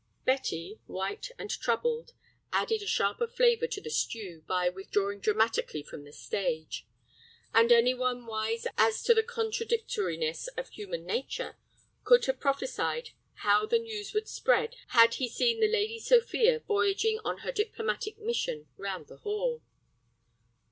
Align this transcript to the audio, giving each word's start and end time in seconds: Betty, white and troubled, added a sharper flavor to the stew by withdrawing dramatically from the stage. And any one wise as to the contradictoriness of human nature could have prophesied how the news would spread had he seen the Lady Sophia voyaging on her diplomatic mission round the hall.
Betty, 0.25 0.79
white 0.87 1.29
and 1.37 1.47
troubled, 1.51 2.13
added 2.51 2.81
a 2.81 2.87
sharper 2.87 3.27
flavor 3.27 3.67
to 3.67 3.79
the 3.79 3.91
stew 3.91 4.43
by 4.47 4.67
withdrawing 4.67 5.19
dramatically 5.19 5.83
from 5.83 6.05
the 6.05 6.11
stage. 6.11 6.87
And 7.53 7.71
any 7.71 7.93
one 7.93 8.25
wise 8.25 8.65
as 8.79 9.03
to 9.03 9.13
the 9.13 9.21
contradictoriness 9.21 10.47
of 10.57 10.69
human 10.69 11.05
nature 11.05 11.55
could 12.03 12.25
have 12.25 12.39
prophesied 12.39 13.11
how 13.45 13.67
the 13.67 13.77
news 13.77 14.11
would 14.15 14.27
spread 14.27 14.75
had 14.87 15.13
he 15.13 15.29
seen 15.29 15.59
the 15.59 15.67
Lady 15.71 15.99
Sophia 15.99 16.61
voyaging 16.61 17.19
on 17.23 17.41
her 17.45 17.51
diplomatic 17.51 18.17
mission 18.17 18.67
round 18.77 19.05
the 19.05 19.17
hall. 19.17 19.61